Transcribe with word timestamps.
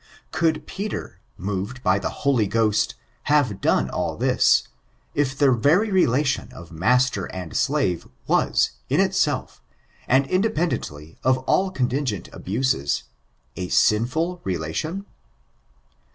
Could 0.31 0.65
Peter, 0.65 1.19
moved 1.37 1.83
by 1.83 1.99
the 1.99 2.09
Holy 2.25 2.47
Ghost, 2.47 2.95
have 3.25 3.61
done 3.61 3.87
all 3.87 4.17
this, 4.17 4.67
if 5.13 5.37
the 5.37 5.51
very 5.51 5.91
relation 5.91 6.51
of 6.53 6.71
master 6.71 7.25
and 7.25 7.55
slave, 7.55 8.07
was, 8.25 8.71
in 8.89 8.99
itself, 8.99 9.61
and, 10.07 10.25
independently 10.25 11.19
of 11.23 11.37
all 11.45 11.69
contingent 11.69 12.29
abuses, 12.33 13.03
a 13.55 13.69
sinful 13.69 14.41
relation 14.43 15.05